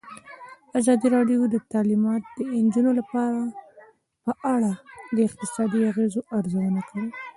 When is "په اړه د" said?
4.23-5.17